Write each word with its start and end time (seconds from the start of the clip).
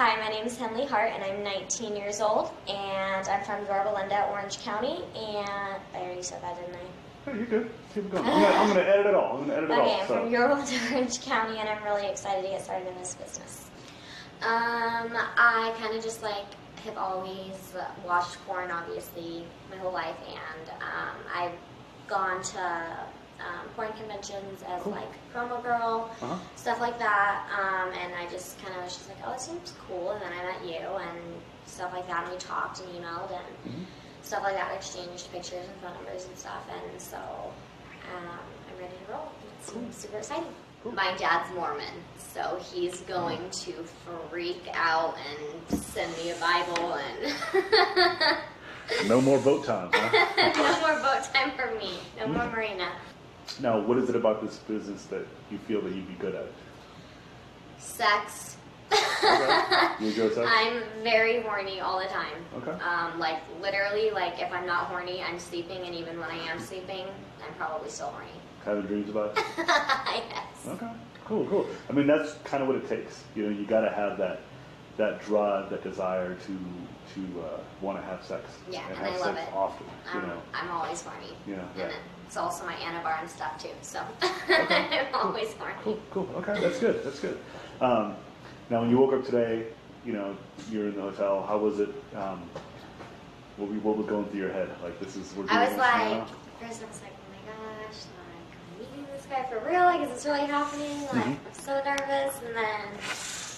Hi, 0.00 0.18
my 0.18 0.28
name 0.30 0.46
is 0.46 0.56
Henley 0.56 0.86
Hart, 0.86 1.12
and 1.12 1.22
I'm 1.22 1.42
19 1.44 1.94
years 1.94 2.22
old, 2.22 2.50
and 2.66 3.28
I'm 3.28 3.44
from 3.44 3.66
Yorba 3.66 3.92
Linda, 3.94 4.28
Orange 4.30 4.58
County, 4.62 5.02
and 5.14 5.46
I 5.94 5.98
already 5.98 6.22
said 6.22 6.42
that, 6.42 6.56
didn't 6.58 6.74
I? 6.76 7.30
Hey, 7.30 7.36
you're 7.36 7.46
good. 7.46 7.70
Keep 7.94 8.10
going. 8.10 8.24
I'm 8.24 8.32
gonna, 8.40 8.46
I'm 8.56 8.68
gonna 8.68 8.80
edit 8.80 9.06
it 9.08 9.14
all. 9.14 9.36
I'm 9.36 9.40
gonna 9.46 9.58
edit 9.58 9.70
it 9.70 9.72
Okay, 9.74 9.82
all. 9.92 10.00
I'm 10.00 10.08
So. 10.08 10.20
from 10.22 10.30
Yorba 10.32 10.54
Linda, 10.54 10.72
Orange 10.94 11.20
County, 11.20 11.58
and 11.58 11.68
I'm 11.68 11.84
really 11.84 12.06
excited 12.06 12.40
to 12.44 12.48
get 12.48 12.64
started 12.64 12.88
in 12.88 12.94
this 12.94 13.14
business. 13.14 13.68
Um, 14.40 15.12
I 15.36 15.74
kind 15.78 15.94
of 15.94 16.02
just 16.02 16.22
like 16.22 16.46
have 16.86 16.96
always 16.96 17.74
watched 18.06 18.38
porn, 18.46 18.70
obviously, 18.70 19.44
my 19.70 19.76
whole 19.76 19.92
life, 19.92 20.16
and 20.26 20.70
um, 20.80 21.16
I've 21.34 21.52
gone 22.08 22.42
to 22.42 22.60
um, 23.40 23.68
porn 23.76 23.92
conventions 23.98 24.62
as 24.66 24.80
Cool. 24.82 24.92
like 24.94 25.08
promo 25.34 25.62
girl, 25.62 26.10
Uh-huh. 26.22 26.29
Stuff 26.70 26.80
like 26.80 26.98
that. 27.00 27.46
Um, 27.50 27.92
and 28.00 28.14
I 28.14 28.30
just 28.30 28.62
kind 28.62 28.76
of 28.76 28.84
was 28.84 28.94
just 28.94 29.08
like, 29.08 29.18
oh, 29.26 29.32
it 29.32 29.40
seems 29.40 29.72
cool. 29.88 30.12
And 30.12 30.22
then 30.22 30.30
I 30.32 30.52
met 30.52 30.64
you 30.64 30.78
and 30.78 31.18
stuff 31.66 31.92
like 31.92 32.06
that, 32.06 32.22
and 32.22 32.32
we 32.32 32.38
talked 32.38 32.78
and 32.80 32.88
emailed 32.90 33.32
and 33.32 33.74
Mhm. 33.74 33.84
stuff 34.22 34.44
like 34.44 34.54
that, 34.54 34.72
exchanged 34.72 35.32
pictures 35.32 35.66
and 35.66 35.74
phone 35.82 35.94
numbers 35.94 36.26
and 36.26 36.38
stuff. 36.38 36.62
And 36.70 37.00
so 37.00 37.16
um, 37.18 38.38
I'm 38.68 38.78
ready 38.80 38.94
to 39.04 39.12
roll. 39.12 39.32
It's 39.58 39.70
Cool. 39.70 39.82
super 39.90 40.18
exciting. 40.18 40.54
Cool. 40.84 40.92
My 40.92 41.12
dad's 41.16 41.52
Mormon, 41.56 42.04
so 42.16 42.60
he's 42.72 43.00
going 43.00 43.50
to 43.50 43.72
freak 44.30 44.62
out 44.72 45.16
and 45.28 45.80
send 45.80 46.16
me 46.18 46.30
a 46.30 46.36
Bible 46.36 46.94
and 46.94 47.34
No 49.08 49.20
more 49.20 49.38
boat 49.40 49.64
time, 49.64 49.90
huh? 49.92 50.52
no 50.56 50.80
more 50.80 51.00
boat 51.00 51.24
time 51.34 51.50
for 51.58 51.74
me. 51.80 51.98
No 52.16 52.28
more 52.28 52.46
marina. 52.46 52.92
Now, 53.58 53.80
what 53.80 53.98
is 53.98 54.08
it 54.08 54.16
about 54.16 54.42
this 54.42 54.58
business 54.58 55.04
that 55.06 55.26
you 55.50 55.58
feel 55.58 55.80
that 55.82 55.92
you'd 55.92 56.06
be 56.06 56.14
good 56.14 56.34
at? 56.34 56.46
sex. 57.80 58.56
Okay. 58.92 59.88
You 60.00 60.08
enjoy 60.08 60.28
sex? 60.34 60.50
I'm 60.52 60.82
very 61.02 61.42
horny 61.42 61.80
all 61.80 61.98
the 61.98 62.06
time. 62.06 62.44
Okay. 62.56 62.72
Um, 62.82 63.18
like 63.18 63.38
literally, 63.60 64.10
like 64.10 64.40
if 64.40 64.52
I'm 64.52 64.66
not 64.66 64.86
horny, 64.86 65.22
I'm 65.22 65.38
sleeping, 65.38 65.82
and 65.84 65.94
even 65.94 66.18
when 66.18 66.30
I 66.30 66.38
am 66.50 66.58
sleeping, 66.58 67.06
I'm 67.46 67.54
probably 67.54 67.90
still 67.90 68.08
horny. 68.08 68.30
Having 68.64 68.82
dreams 68.82 69.10
about 69.10 69.38
it? 69.38 69.44
yes. 69.58 70.66
Okay. 70.68 70.90
Cool, 71.24 71.46
cool. 71.46 71.66
I 71.88 71.92
mean, 71.92 72.06
that's 72.06 72.34
kind 72.44 72.62
of 72.62 72.68
what 72.68 72.76
it 72.76 72.88
takes. 72.88 73.22
You 73.36 73.44
know, 73.44 73.56
you 73.56 73.64
got 73.64 73.82
to 73.82 73.90
have 73.90 74.18
that 74.18 74.40
that 75.00 75.24
drive, 75.24 75.70
that 75.70 75.82
desire 75.82 76.34
to 76.34 76.58
to 77.14 77.40
uh, 77.40 77.58
want 77.80 77.98
to 77.98 78.04
have 78.04 78.22
sex. 78.22 78.44
Yeah, 78.70 78.80
and 78.82 78.90
and 78.90 78.98
have 78.98 79.14
I 79.14 79.18
love 79.26 79.36
sex 79.36 79.48
it. 79.48 79.54
often. 79.56 79.86
You 80.14 80.20
I'm, 80.20 80.28
know. 80.28 80.42
I'm 80.54 80.70
always 80.70 81.00
horny. 81.02 81.32
Yeah, 81.46 81.56
yeah. 81.76 81.84
And 81.84 81.94
it's 82.26 82.36
also 82.36 82.64
my 82.66 82.74
Anabar 82.74 83.18
and 83.20 83.28
stuff 83.30 83.60
too, 83.60 83.70
so 83.82 84.00
Okay. 84.48 85.08
I'm 85.14 85.14
always 85.26 85.52
horny. 85.54 85.74
Cool, 85.82 85.98
cool. 86.12 86.28
Okay, 86.36 86.60
that's 86.60 86.78
good. 86.78 87.02
That's 87.02 87.18
good. 87.18 87.38
Um, 87.80 88.14
now, 88.68 88.82
when 88.82 88.90
you 88.90 88.98
woke 88.98 89.14
up 89.14 89.24
today, 89.24 89.66
you 90.04 90.12
know, 90.12 90.36
you're 90.70 90.88
in 90.88 90.94
the 90.96 91.02
hotel. 91.02 91.44
How 91.48 91.56
was 91.58 91.80
it? 91.80 91.88
Um, 92.14 92.42
what, 93.56 93.70
what 93.82 93.96
was 93.96 94.06
going 94.06 94.26
through 94.26 94.40
your 94.40 94.52
head? 94.52 94.68
Like, 94.82 95.00
this 95.00 95.16
is 95.16 95.32
we're 95.34 95.44
doing 95.46 95.56
I 95.56 95.68
was 95.68 95.76
like, 95.78 96.28
first 96.60 96.82
I 96.82 96.86
was 96.86 97.00
like, 97.02 97.14
oh 97.16 97.32
my 97.32 97.52
gosh, 97.52 97.98
like, 98.20 98.50
I'm 98.54 98.78
meeting 98.78 99.06
this 99.16 99.26
guy 99.26 99.44
for 99.50 99.58
real, 99.66 99.84
like, 99.84 100.02
is 100.02 100.10
this 100.14 100.26
really 100.26 100.46
happening? 100.46 101.00
Like, 101.06 101.24
Mhm. 101.24 101.38
I'm 101.46 101.54
so 101.54 101.74
nervous, 101.84 102.34
and 102.46 102.54
then 102.54 102.86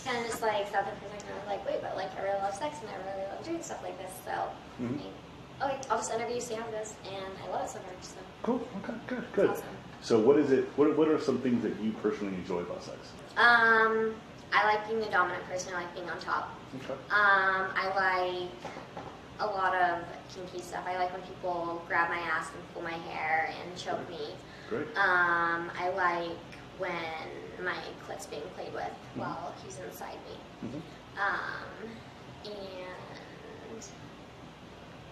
kind 0.04 0.18
of 0.18 0.26
just 0.26 0.42
like 0.42 0.68
sat 0.70 0.84
there 0.84 0.94
for 0.96 1.06
a 1.06 1.32
I 1.32 1.38
was 1.38 1.46
like, 1.46 1.66
wait, 1.66 1.80
but 1.82 1.96
like, 1.96 2.10
I 2.18 2.22
really 2.22 2.38
love 2.42 2.54
sex, 2.54 2.78
and 2.80 2.88
I 2.90 2.96
really 3.14 3.26
love 3.30 3.44
doing 3.44 3.62
stuff 3.62 3.82
like 3.82 3.98
this, 3.98 4.12
so, 4.24 4.32
Mhm. 4.82 5.00
I, 5.60 5.66
okay, 5.66 5.78
I'll 5.90 5.98
just 5.98 6.12
interview, 6.12 6.36
you, 6.36 6.40
see 6.40 6.54
how 6.54 6.66
it 6.66 6.72
goes, 6.72 6.94
and 7.06 7.32
I 7.44 7.50
love 7.50 7.64
it 7.64 7.70
so 7.70 7.78
much. 7.78 8.02
so. 8.02 8.16
Cool. 8.42 8.66
Okay. 8.82 8.98
Good. 9.06 9.24
Good. 9.32 9.50
Awesome. 9.50 9.64
So, 10.00 10.18
what 10.18 10.36
is 10.38 10.50
it? 10.50 10.68
What, 10.76 10.96
what 10.96 11.08
are 11.08 11.20
some 11.20 11.38
things 11.38 11.62
that 11.62 11.78
you 11.80 11.92
personally 12.02 12.34
enjoy 12.34 12.60
about 12.60 12.82
sex? 12.82 12.98
Um, 13.36 14.14
I 14.52 14.64
like 14.64 14.86
being 14.88 15.00
the 15.00 15.06
dominant 15.06 15.44
person, 15.48 15.72
I 15.74 15.82
like 15.82 15.94
being 15.94 16.10
on 16.10 16.18
top. 16.18 16.50
Okay. 16.76 16.94
Um, 17.10 17.70
I 17.76 17.92
like 17.94 18.50
a 19.40 19.46
lot 19.46 19.74
of 19.74 20.02
kinky 20.34 20.60
stuff. 20.60 20.84
I 20.86 20.96
like 20.98 21.12
when 21.12 21.22
people 21.22 21.82
grab 21.88 22.10
my 22.10 22.18
ass 22.18 22.48
and 22.54 22.74
pull 22.74 22.82
my 22.82 22.90
hair 23.10 23.52
and 23.62 23.76
choke 23.78 24.08
me. 24.10 24.34
Great. 24.68 24.86
Um, 24.96 25.70
I 25.78 25.90
like 25.96 26.36
when 26.82 27.64
my 27.64 27.78
clit's 28.04 28.26
being 28.26 28.42
played 28.56 28.72
with 28.74 28.90
while 29.14 29.54
he's 29.64 29.78
inside 29.86 30.18
me. 30.26 30.36
Mhm. 30.68 30.82
Um, 31.22 31.90
and 32.44 33.82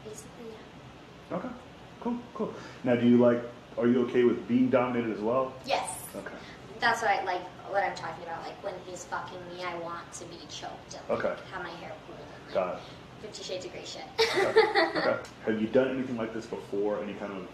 basically, 0.04 0.50
yeah. 0.50 1.36
Okay. 1.36 1.48
Cool. 2.00 2.18
Cool. 2.34 2.54
Now, 2.82 2.96
do 2.96 3.06
you 3.06 3.18
like? 3.18 3.40
Are 3.78 3.86
you 3.86 4.02
okay 4.08 4.24
with 4.24 4.48
being 4.48 4.68
dominated 4.68 5.12
as 5.16 5.20
well? 5.20 5.52
Yes. 5.64 5.88
Okay. 6.16 6.34
That's 6.80 7.02
what 7.02 7.10
I 7.12 7.22
like. 7.24 7.42
What 7.70 7.84
I'm 7.84 7.94
talking 7.94 8.24
about, 8.24 8.42
like 8.42 8.58
when 8.64 8.74
he's 8.86 9.04
fucking 9.04 9.38
me, 9.54 9.62
I 9.62 9.76
want 9.78 10.10
to 10.14 10.24
be 10.24 10.38
choked 10.48 10.94
and 10.98 11.02
like, 11.08 11.24
Okay. 11.24 11.34
have 11.52 11.62
my 11.62 11.70
hair 11.70 11.92
pulled. 12.06 12.18
And, 12.18 12.46
like, 12.46 12.54
Got 12.54 12.74
it. 12.74 12.80
Fifty 13.22 13.42
Shades 13.44 13.64
of 13.66 13.72
Grey 13.72 13.84
shit. 13.84 14.02
Okay. 14.18 14.98
okay. 14.98 15.16
Have 15.46 15.60
you 15.60 15.68
done 15.68 15.90
anything 15.90 16.16
like 16.16 16.34
this 16.34 16.46
before? 16.46 17.00
Any 17.00 17.14
kind 17.14 17.32
of 17.32 17.46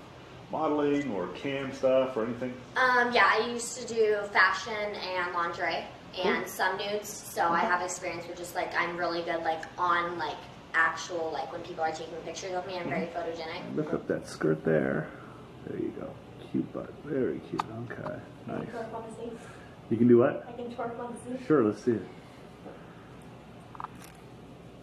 modeling 0.50 1.10
or 1.12 1.28
cam 1.28 1.72
stuff 1.72 2.16
or 2.16 2.24
anything? 2.24 2.52
Um, 2.76 3.12
yeah, 3.12 3.30
I 3.32 3.48
used 3.50 3.78
to 3.80 3.86
do 3.94 4.16
fashion 4.32 4.72
and 4.74 5.32
lingerie 5.34 5.84
and 6.22 6.38
Cool. 6.44 6.46
some 6.46 6.76
nudes, 6.78 7.08
so 7.08 7.48
I 7.48 7.60
have 7.60 7.82
experience 7.82 8.26
with 8.26 8.36
just 8.38 8.54
like 8.54 8.72
I'm 8.78 8.96
really 8.96 9.22
good 9.22 9.42
like 9.42 9.62
on 9.78 10.18
like 10.18 10.36
actual 10.74 11.30
like 11.32 11.50
when 11.52 11.62
people 11.62 11.82
are 11.84 11.90
taking 11.92 12.14
pictures 12.24 12.52
of 12.54 12.66
me, 12.66 12.76
I'm 12.78 12.88
very 12.88 13.06
Mm-hmm. 13.06 13.18
photogenic. 13.40 13.76
Lift 13.76 13.92
up 13.94 14.06
that 14.08 14.28
skirt 14.28 14.64
there. 14.64 15.08
There 15.66 15.78
you 15.78 15.92
go. 16.00 16.08
Cute 16.52 16.72
butt. 16.72 16.92
Very 17.04 17.40
cute. 17.50 17.62
Okay. 17.90 18.14
Nice. 18.46 18.66
Twerk 18.68 18.94
on 18.94 19.04
the 19.10 19.22
seat. 19.30 19.38
You 19.90 19.96
can 19.96 20.08
do 20.08 20.18
what? 20.18 20.46
I 20.48 20.52
can 20.52 20.66
twerk 20.74 20.98
on 21.00 21.14
the 21.14 21.38
seat. 21.38 21.46
Sure, 21.46 21.64
let's 21.64 21.82
see 21.84 21.92
it. 21.92 22.02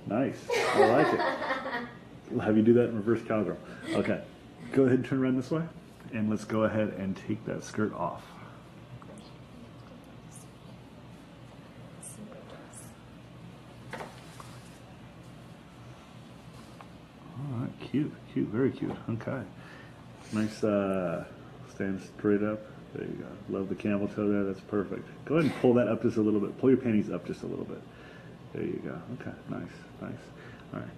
Nice. 0.07 0.37
I 0.75 0.85
like 0.87 1.13
it. 1.13 1.87
We'll 2.31 2.41
have 2.45 2.57
you 2.57 2.63
do 2.63 2.73
that 2.73 2.89
in 2.89 2.95
reverse 2.97 3.21
cowgirl. 3.25 3.57
Okay. 3.93 4.21
Go 4.73 4.85
ahead 4.85 4.97
and 4.97 5.05
turn 5.05 5.23
around 5.23 5.37
this 5.37 5.51
way. 5.51 5.61
And 6.13 6.31
let's 6.31 6.45
go 6.45 6.63
ahead 6.63 6.95
and 6.97 7.15
take 7.15 7.45
that 7.45 7.63
skirt 7.63 7.93
off. 7.93 8.23
All 17.37 17.59
right, 17.59 17.69
cute, 17.79 18.11
cute, 18.33 18.47
very 18.47 18.71
cute. 18.71 18.95
Okay. 19.11 19.41
Nice, 20.31 20.63
uh, 20.63 21.23
stand 21.69 22.01
straight 22.01 22.41
up. 22.41 22.59
There 22.95 23.05
you 23.05 23.13
go. 23.13 23.57
Love 23.57 23.69
the 23.69 23.75
camel 23.75 24.07
toe 24.07 24.27
there. 24.27 24.43
That's 24.43 24.61
perfect. 24.61 25.07
Go 25.25 25.35
ahead 25.35 25.51
and 25.51 25.61
pull 25.61 25.75
that 25.75 25.87
up 25.87 26.01
just 26.01 26.17
a 26.17 26.21
little 26.21 26.39
bit. 26.39 26.57
Pull 26.59 26.71
your 26.71 26.79
panties 26.79 27.11
up 27.11 27.27
just 27.27 27.43
a 27.43 27.47
little 27.47 27.65
bit. 27.65 27.81
There 28.53 28.63
you 28.63 28.81
go. 28.83 28.99
Okay, 29.21 29.35
nice, 29.49 29.61
nice. 30.01 30.11
All 30.73 30.79
right. 30.79 30.89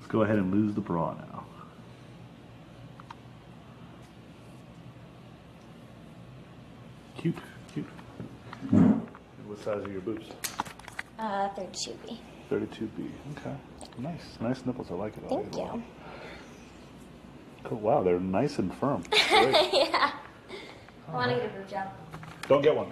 Let's 0.00 0.10
go 0.10 0.22
ahead 0.22 0.38
and 0.38 0.50
lose 0.50 0.74
the 0.74 0.80
bra 0.80 1.14
now. 1.14 1.44
Cute, 7.16 7.38
cute. 7.72 7.86
And 8.70 9.00
what 9.54 9.64
size 9.64 9.86
are 9.86 9.90
your 9.92 10.00
boobs? 10.00 10.26
Uh, 11.18 11.48
third 11.50 11.72
tubey. 11.72 12.18
32B. 12.50 13.08
Okay. 13.38 13.54
Nice. 13.98 14.36
Nice 14.40 14.66
nipples. 14.66 14.88
I 14.90 14.94
like 14.94 15.16
it. 15.16 15.22
I 15.30 15.34
like 15.34 15.42
Thank 15.44 15.54
it 15.54 15.58
a 15.58 15.62
lot. 15.62 15.74
you. 15.76 15.82
Cool. 17.62 17.78
Wow, 17.78 18.02
they're 18.02 18.18
nice 18.20 18.58
and 18.58 18.74
firm. 18.74 19.02
Great. 19.10 19.68
yeah. 19.72 20.12
I 21.08 21.12
want 21.14 21.30
to 21.30 21.36
get 21.36 21.46
a 21.46 21.48
boob 21.58 21.68
job. 21.68 21.88
Don't 22.48 22.62
get 22.62 22.74
one. 22.74 22.88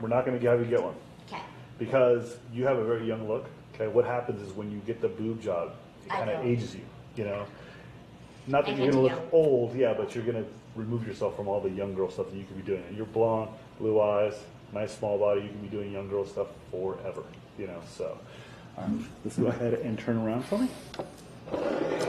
We're 0.00 0.08
not 0.08 0.24
going 0.24 0.38
to 0.40 0.46
have 0.48 0.58
you 0.60 0.66
get 0.66 0.82
one 0.82 0.94
Okay. 1.28 1.42
because 1.78 2.36
you 2.52 2.66
have 2.66 2.78
a 2.78 2.84
very 2.84 3.06
young 3.06 3.28
look. 3.28 3.46
Okay. 3.74 3.86
What 3.86 4.04
happens 4.04 4.40
is 4.42 4.52
when 4.56 4.70
you 4.72 4.78
get 4.86 5.00
the 5.00 5.08
boob 5.08 5.40
job, 5.40 5.72
it 6.06 6.12
I 6.12 6.16
kind 6.16 6.30
of 6.30 6.44
ages 6.44 6.74
you. 6.74 6.80
You 7.16 7.24
know. 7.24 7.46
Not 8.48 8.64
that 8.64 8.72
I 8.72 8.76
you're 8.78 8.86
get 8.86 8.92
going 8.94 9.08
to 9.08 9.14
young. 9.14 9.24
look 9.24 9.32
old, 9.34 9.76
yeah, 9.76 9.92
but 9.94 10.14
you're 10.14 10.24
going 10.24 10.42
to 10.42 10.50
remove 10.74 11.06
yourself 11.06 11.36
from 11.36 11.46
all 11.46 11.60
the 11.60 11.70
young 11.70 11.94
girl 11.94 12.10
stuff 12.10 12.30
that 12.30 12.36
you 12.36 12.44
could 12.44 12.56
be 12.56 12.62
doing. 12.62 12.82
You're 12.96 13.06
blonde, 13.06 13.50
blue 13.78 14.00
eyes, 14.00 14.34
nice 14.72 14.96
small 14.96 15.18
body. 15.18 15.42
You 15.42 15.48
can 15.48 15.60
be 15.60 15.68
doing 15.68 15.92
young 15.92 16.08
girl 16.08 16.26
stuff 16.26 16.48
forever. 16.70 17.22
You 17.58 17.66
know. 17.68 17.80
So 17.96 18.18
um, 18.76 19.08
let's 19.24 19.38
go 19.38 19.46
ahead 19.46 19.74
and 19.74 19.98
turn 19.98 20.16
around 20.18 20.44
for 20.44 20.58
me. 20.58 20.68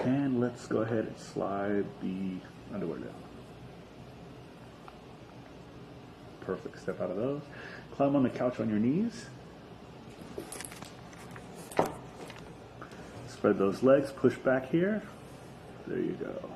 And 0.05 0.39
let's 0.39 0.67
go 0.67 0.79
ahead 0.79 1.05
and 1.05 1.17
slide 1.17 1.85
the 2.01 2.37
underwear 2.73 2.99
down. 2.99 3.13
Perfect. 6.41 6.79
Step 6.81 7.01
out 7.01 7.09
of 7.09 7.17
those. 7.17 7.41
Climb 7.95 8.15
on 8.15 8.23
the 8.23 8.29
couch 8.29 8.59
on 8.59 8.69
your 8.69 8.79
knees. 8.79 9.27
Spread 13.27 13.57
those 13.57 13.83
legs. 13.83 14.11
Push 14.11 14.35
back 14.37 14.69
here. 14.71 15.01
There 15.87 15.99
you 15.99 16.17
go. 16.19 16.49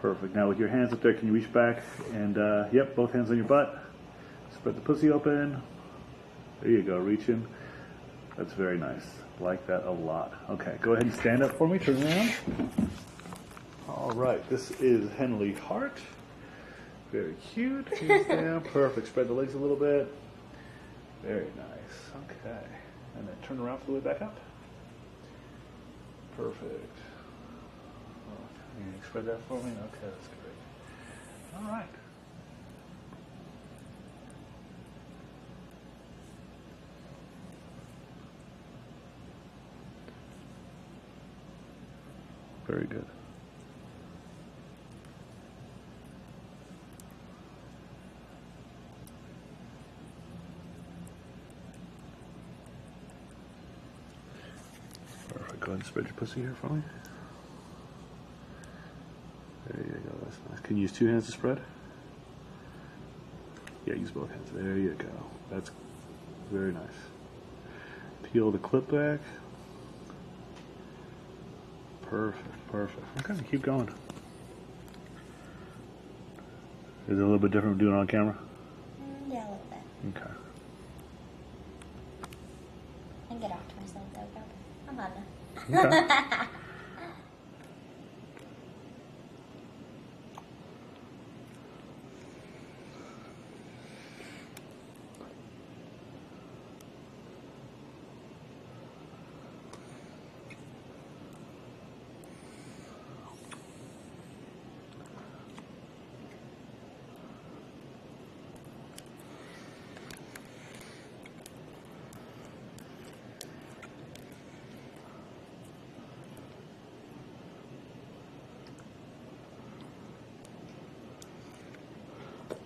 Perfect. 0.00 0.34
Now 0.34 0.48
with 0.48 0.58
your 0.58 0.68
hands 0.68 0.92
up 0.92 1.02
there, 1.02 1.14
can 1.14 1.26
you 1.26 1.34
reach 1.34 1.52
back 1.52 1.82
and, 2.12 2.38
uh, 2.38 2.66
yep, 2.72 2.94
both 2.96 3.12
hands 3.12 3.30
on 3.30 3.36
your 3.36 3.46
butt. 3.46 3.82
Spread 4.60 4.76
the 4.76 4.80
pussy 4.82 5.10
open. 5.10 5.62
There 6.60 6.70
you 6.70 6.82
go. 6.82 6.98
Reaching. 6.98 7.46
That's 8.36 8.52
very 8.52 8.76
nice. 8.76 9.06
Like 9.40 9.66
that 9.66 9.86
a 9.86 9.90
lot. 9.90 10.34
Okay, 10.50 10.76
go 10.82 10.92
ahead 10.92 11.04
and 11.04 11.14
stand 11.14 11.42
up 11.42 11.52
for 11.52 11.66
me. 11.66 11.78
Turn 11.78 12.02
around. 12.02 12.32
All 13.88 14.10
right. 14.10 14.46
This 14.50 14.70
is 14.72 15.10
Henley 15.12 15.54
Hart. 15.54 15.96
Very 17.10 17.34
cute. 17.54 17.88
Hands 17.98 18.26
down. 18.28 18.60
Perfect. 18.60 19.06
Spread 19.06 19.28
the 19.28 19.32
legs 19.32 19.54
a 19.54 19.58
little 19.58 19.76
bit. 19.76 20.12
Very 21.22 21.46
nice. 21.56 22.24
Okay. 22.26 22.66
And 23.16 23.26
then 23.26 23.36
turn 23.42 23.60
around 23.60 23.80
all 23.80 23.86
the 23.86 23.92
way 23.92 24.00
back 24.00 24.20
up. 24.20 24.36
Perfect. 26.36 26.96
You 28.78 28.84
spread 29.08 29.24
that 29.24 29.40
for 29.48 29.54
me? 29.54 29.70
Okay, 29.70 30.04
that's 30.04 30.28
great. 30.28 31.62
All 31.64 31.70
right. 31.70 31.86
Very 42.70 42.86
good. 42.86 43.04
Perfect. 55.26 55.58
Go 55.58 55.66
ahead 55.66 55.80
and 55.80 55.84
spread 55.84 56.04
your 56.04 56.14
pussy 56.14 56.42
here 56.42 56.54
for 56.60 56.68
me. 56.68 56.82
There 59.66 59.84
you 59.84 59.92
go. 59.92 60.16
That's 60.22 60.36
nice. 60.48 60.60
Can 60.60 60.76
you 60.76 60.82
use 60.82 60.92
two 60.92 61.08
hands 61.08 61.26
to 61.26 61.32
spread? 61.32 61.60
Yeah, 63.84 63.94
use 63.94 64.12
both 64.12 64.30
hands. 64.30 64.48
There 64.54 64.76
you 64.76 64.94
go. 64.96 65.08
That's 65.50 65.72
very 66.52 66.70
nice. 66.70 66.84
Peel 68.32 68.52
the 68.52 68.58
clip 68.58 68.88
back. 68.88 69.18
Perfect, 72.10 72.72
perfect. 72.72 73.30
Okay, 73.30 73.40
keep 73.48 73.62
going. 73.62 73.88
Is 77.08 77.16
it 77.16 77.22
a 77.22 77.24
little 77.24 77.38
bit 77.38 77.52
different 77.52 77.76
from 77.76 77.86
doing 77.86 77.94
it 77.94 78.00
on 78.00 78.06
camera? 78.08 78.36
Mm, 79.00 79.32
yeah, 79.32 79.38
a 79.38 79.48
little 79.48 79.66
bit. 79.70 80.18
Okay. 80.20 80.30
I 83.26 83.28
can 83.28 83.40
get 83.40 83.52
off 83.52 83.68
to 83.68 83.76
myself 83.76 84.04
though. 84.12 84.26
Go. 84.34 84.42
I'm 84.88 84.98
on 84.98 85.10
now. 85.70 85.88
Okay. 85.88 86.46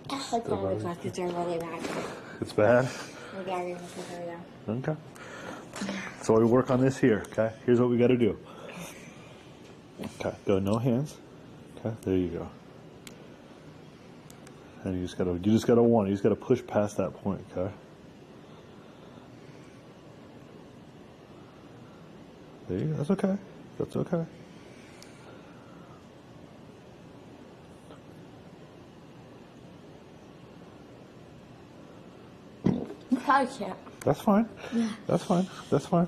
God, 0.07 0.43
the 0.45 0.55
glasses 0.55 1.19
are 1.19 1.27
really 1.27 1.57
bad. 1.57 1.83
it's 2.41 2.53
bad. 2.53 2.87
Maybe 3.37 3.51
I 3.51 3.65
didn't 3.65 3.79
think 3.79 4.07
they 4.09 4.73
were 4.73 4.77
Okay. 4.79 4.95
So 6.21 6.37
we 6.37 6.45
work 6.45 6.69
on 6.69 6.79
this 6.79 6.97
here, 6.97 7.23
okay? 7.31 7.51
Here's 7.65 7.79
what 7.79 7.89
we 7.89 7.97
got 7.97 8.07
to 8.07 8.17
do. 8.17 8.37
Okay, 10.19 10.35
go 10.45 10.59
no 10.59 10.77
hands. 10.77 11.17
Okay, 11.77 11.95
there 12.03 12.15
you 12.15 12.27
go. 12.27 12.49
And 14.83 14.95
you 14.95 15.03
just 15.03 15.17
gotta, 15.17 15.31
you 15.31 15.39
just 15.39 15.65
gotta 15.65 15.81
want, 15.81 16.07
you 16.09 16.13
just 16.13 16.23
gotta 16.23 16.35
push 16.35 16.61
past 16.65 16.97
that 16.97 17.13
point, 17.15 17.43
okay? 17.55 17.73
There 22.69 22.77
you 22.77 22.85
go. 22.85 22.93
That's 22.97 23.11
okay. 23.11 23.37
That's 23.79 23.95
okay. 23.95 24.25
I 33.35 33.45
can't. 33.45 33.77
That's 34.05 34.21
fine. 34.21 34.47
Yeah. 34.73 34.89
That's 35.07 35.25
fine. 35.25 35.45
That's 35.69 35.85
fine. 35.85 36.07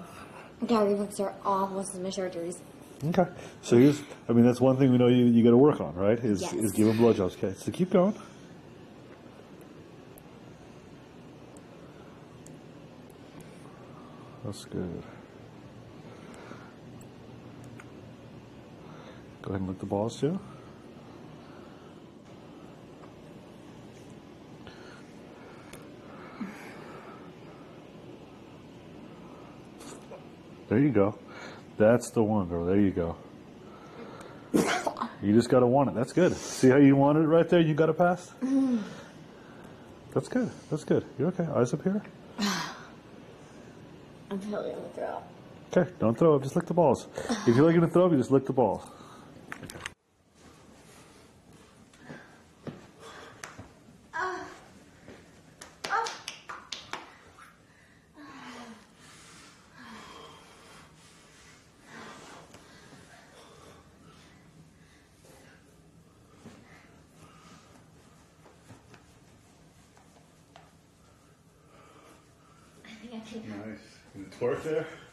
Gary 0.65 0.93
looks 0.93 1.19
are 1.19 1.33
all 1.43 1.67
most 1.67 1.93
of 1.93 2.01
my 2.01 2.07
surgeries. 2.07 2.61
Okay. 3.03 3.25
So 3.61 3.77
here's, 3.77 4.01
I 4.29 4.31
mean, 4.31 4.45
that's 4.45 4.61
one 4.61 4.77
thing 4.77 4.91
we 4.93 4.97
know 4.97 5.07
you, 5.07 5.25
you 5.25 5.43
got 5.43 5.49
to 5.49 5.57
work 5.57 5.81
on, 5.81 5.93
right? 5.93 6.17
Is 6.17 6.41
Yes. 6.41 6.53
is 6.53 6.71
giving 6.71 6.93
blowjobs. 6.93 7.35
Okay. 7.37 7.53
So 7.57 7.69
keep 7.73 7.89
going. 7.89 8.15
That's 14.45 14.63
good. 14.63 15.03
Go 19.41 19.49
ahead 19.49 19.59
and 19.59 19.67
lick 19.67 19.79
the 19.79 19.85
balls 19.85 20.17
too. 20.17 20.39
There 30.67 30.79
you 30.79 30.89
go. 30.89 31.17
That's 31.77 32.09
the 32.11 32.23
one, 32.23 32.47
girl. 32.47 32.65
There 32.65 32.79
you 32.79 32.91
go. 32.91 33.15
You 35.21 35.33
just 35.33 35.49
gotta 35.49 35.67
want 35.67 35.89
it. 35.89 35.95
That's 35.95 36.13
good. 36.13 36.35
See 36.35 36.69
how 36.69 36.77
you 36.77 36.95
want 36.95 37.17
it 37.17 37.21
right 37.21 37.47
there? 37.49 37.59
You 37.59 37.73
got 37.73 37.89
it 37.89 37.97
passed? 37.97 38.39
Mm-hmm. 38.41 38.77
That's 40.13 40.27
good. 40.27 40.51
That's 40.69 40.83
good. 40.83 41.05
You 41.17 41.27
okay? 41.27 41.47
Eyes 41.55 41.73
up 41.73 41.83
here? 41.83 42.01
I'm 42.39 44.39
totally 44.39 44.73
gonna 44.73 44.89
throw 44.93 45.05
up. 45.05 45.31
Okay, 45.75 45.91
don't 45.99 46.17
throw 46.17 46.35
up. 46.35 46.43
Just 46.43 46.55
lick 46.55 46.65
the 46.65 46.73
balls. 46.73 47.07
If 47.47 47.55
you're 47.55 47.65
looking 47.65 47.81
to 47.81 47.87
throw 47.87 48.05
up, 48.05 48.11
you 48.11 48.17
just 48.17 48.31
lick 48.31 48.45
the 48.45 48.53
balls. 48.53 48.83
I 73.27 73.29
think 73.29 73.45
I 73.45 74.55
can. 74.63 75.06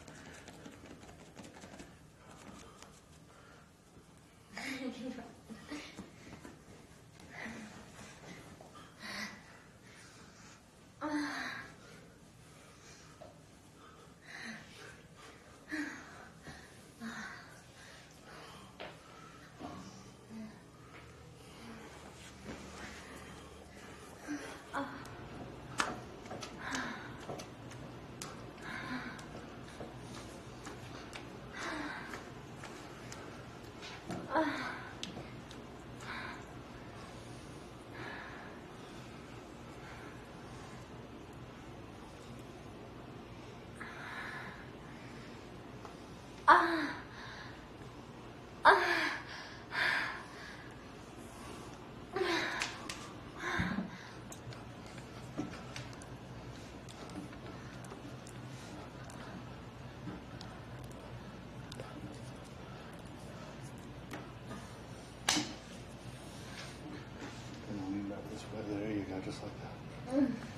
there 69.15 69.21
just 69.21 69.41
like 69.43 69.51
that. 69.61 70.54